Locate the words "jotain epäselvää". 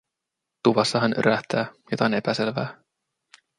1.91-2.77